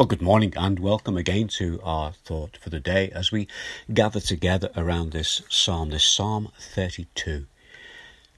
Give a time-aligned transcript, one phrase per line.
[0.00, 3.46] Well, good morning and welcome again to our thought for the day as we
[3.92, 7.44] gather together around this psalm, this Psalm 32.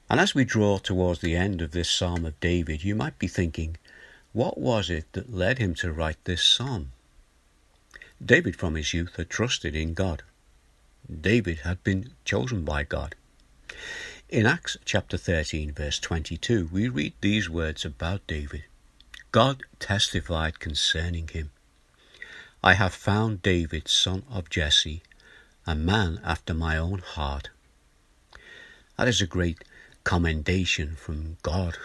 [0.09, 3.29] And as we draw towards the end of this Psalm of David, you might be
[3.29, 3.77] thinking,
[4.33, 6.91] what was it that led him to write this psalm?
[8.21, 10.21] David from his youth had trusted in God.
[11.09, 13.15] David had been chosen by God.
[14.27, 18.65] In Acts chapter 13, verse 22, we read these words about David.
[19.31, 21.49] God testified concerning him.
[22.65, 25.03] I have found David, son of Jesse,
[25.67, 27.49] a man after my own heart.
[28.97, 29.65] That is a great
[30.05, 31.77] commendation from God,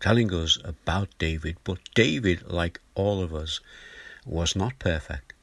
[0.00, 1.58] telling us about David.
[1.62, 3.60] But David, like all of us,
[4.24, 5.34] was not perfect.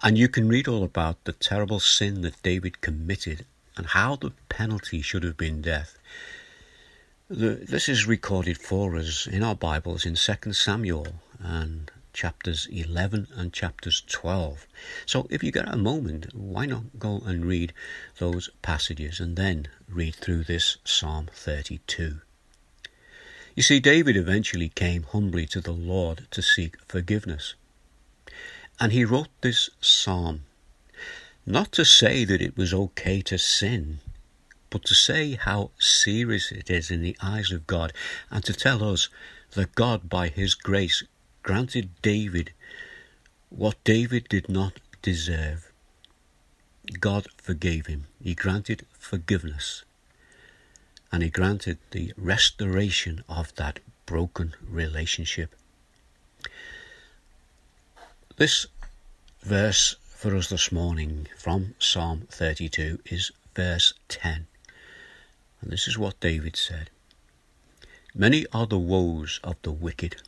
[0.00, 3.44] And you can read all about the terrible sin that David committed
[3.76, 5.98] and how the penalty should have been death.
[7.28, 13.28] The, this is recorded for us in our Bibles in 2 Samuel and chapters 11
[13.36, 14.66] and chapters 12.
[15.06, 17.72] So if you get a moment, why not go and read
[18.18, 22.20] those passages and then read through this Psalm 32.
[23.54, 27.54] You see, David eventually came humbly to the Lord to seek forgiveness.
[28.80, 30.42] And he wrote this psalm
[31.46, 34.00] not to say that it was okay to sin,
[34.70, 37.92] but to say how serious it is in the eyes of God,
[38.28, 39.08] and to tell us
[39.52, 41.04] that God, by His grace,
[41.42, 42.52] granted David
[43.48, 45.70] what David did not deserve.
[47.00, 49.84] God forgave him, He granted forgiveness,
[51.12, 55.54] and He granted the restoration of that broken relationship.
[58.36, 58.66] This
[59.42, 64.46] verse for us this morning from Psalm 32 is verse 10.
[65.60, 66.90] And this is what David said
[68.14, 70.22] Many are the woes of the wicked,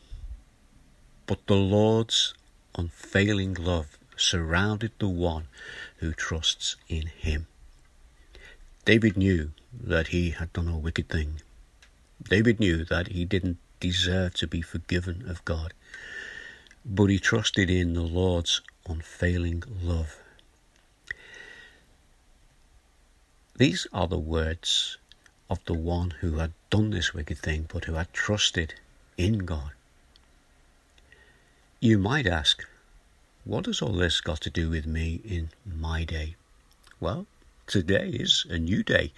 [1.30, 2.34] but the Lord's
[2.74, 5.46] unfailing love surrounded the one
[5.98, 7.46] who trusts in him.
[8.84, 11.40] David knew that he had done a wicked thing.
[12.20, 15.72] David knew that he didn't deserve to be forgiven of God,
[16.84, 20.16] but he trusted in the Lord's unfailing love.
[23.54, 24.98] These are the words
[25.48, 28.74] of the one who had done this wicked thing, but who had trusted
[29.16, 29.70] in God.
[31.82, 32.66] You might ask,
[33.46, 36.36] what has all this got to do with me in my day?
[37.00, 37.26] Well,
[37.66, 39.14] today is a new day.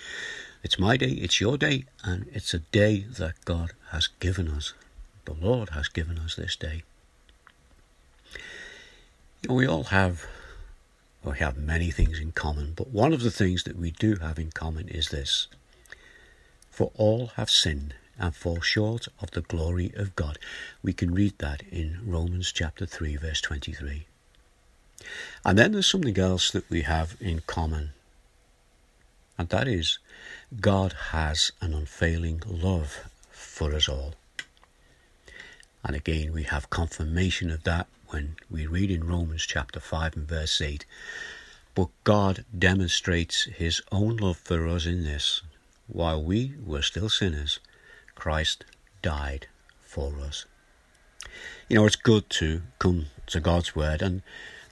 [0.62, 4.74] It's my day, it's your day, and it's a day that God has given us.
[5.24, 6.84] The Lord has given us this day.
[9.42, 10.24] You know, we all have,
[11.24, 14.38] we have many things in common, but one of the things that we do have
[14.38, 15.48] in common is this
[16.70, 20.38] for all have sinned and fall short of the glory of God.
[20.82, 24.06] We can read that in Romans chapter 3, verse 23.
[25.44, 27.90] And then there's something else that we have in common,
[29.36, 29.98] and that is
[30.60, 34.14] God has an unfailing love for us all.
[35.84, 40.28] And again, we have confirmation of that when we read in Romans chapter 5 and
[40.28, 40.84] verse 8.
[41.74, 45.42] But God demonstrates his own love for us in this
[45.88, 47.58] while we were still sinners,
[48.22, 48.64] Christ
[49.02, 49.48] died
[49.80, 50.46] for us.
[51.68, 54.22] You know, it's good to come to God's Word, and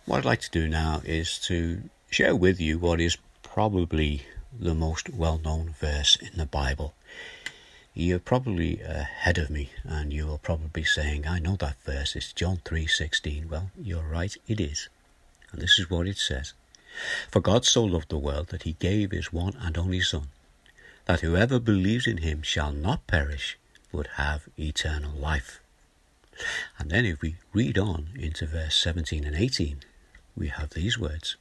[0.06, 4.22] what I'd like to do now is to share with you what is probably
[4.56, 6.94] the most well known verse in the Bible.
[7.92, 12.58] You're probably ahead of me, and you're probably saying, I know that verse, it's John
[12.64, 13.48] 3:16.
[13.48, 14.88] Well, you're right, it is.
[15.50, 16.52] And this is what it says.
[17.32, 20.28] For God so loved the world that he gave his one and only Son,
[21.10, 23.58] that whoever believes in him shall not perish,
[23.92, 25.58] but have eternal life.
[26.78, 29.80] And then if we read on into verse 17 and 18,
[30.36, 31.34] we have these words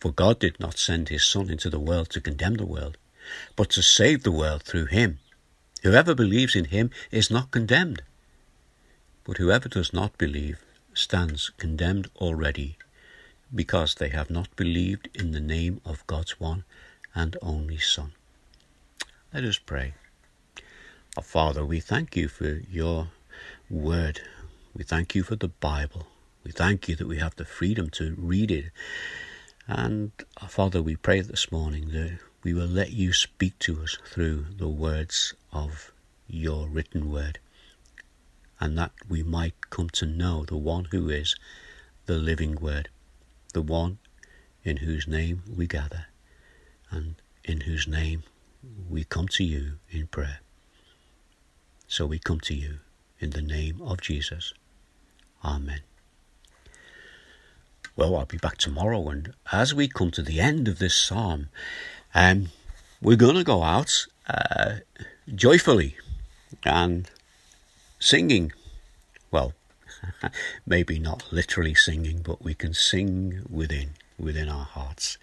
[0.00, 2.96] For God did not send his Son into the world to condemn the world,
[3.56, 5.18] but to save the world through him.
[5.82, 8.00] Whoever believes in him is not condemned,
[9.24, 10.64] but whoever does not believe
[10.94, 12.78] stands condemned already,
[13.54, 16.64] because they have not believed in the name of God's one
[17.14, 18.14] and only Son.
[19.32, 19.94] Let us pray.
[21.16, 23.10] Our Father, we thank you for your
[23.70, 24.22] word.
[24.74, 26.08] We thank you for the Bible.
[26.42, 28.72] We thank you that we have the freedom to read it.
[29.68, 30.10] And
[30.42, 34.46] our Father, we pray this morning that we will let you speak to us through
[34.58, 35.92] the words of
[36.26, 37.38] your written word,
[38.58, 41.36] and that we might come to know the one who is
[42.06, 42.88] the living word,
[43.54, 43.98] the one
[44.64, 46.06] in whose name we gather,
[46.90, 48.24] and in whose name
[48.88, 50.40] we come to you in prayer.
[51.86, 52.78] So we come to you
[53.18, 54.52] in the name of Jesus.
[55.44, 55.80] Amen.
[57.96, 61.48] Well, I'll be back tomorrow, and as we come to the end of this psalm,
[62.14, 62.48] um,
[63.02, 64.76] we're going to go out uh,
[65.34, 65.96] joyfully
[66.64, 67.10] and
[67.98, 68.52] singing.
[69.30, 69.54] Well,
[70.66, 75.18] maybe not literally singing, but we can sing within, within our hearts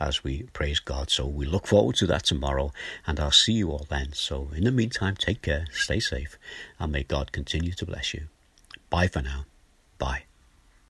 [0.00, 1.10] as we praise God.
[1.10, 2.72] So we look forward to that tomorrow,
[3.06, 4.12] and I'll see you all then.
[4.12, 6.38] So in the meantime, take care, stay safe,
[6.78, 8.24] and may God continue to bless you.
[8.90, 9.44] Bye for now.
[9.98, 10.27] Bye.